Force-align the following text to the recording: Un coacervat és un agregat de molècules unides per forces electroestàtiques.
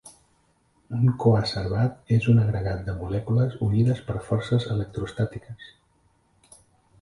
Un 0.99 1.03
coacervat 1.25 2.09
és 2.17 2.25
un 2.33 2.41
agregat 2.43 2.81
de 2.87 2.95
molècules 3.03 3.59
unides 3.67 4.01
per 4.09 4.17
forces 4.31 4.67
electroestàtiques. 4.79 5.69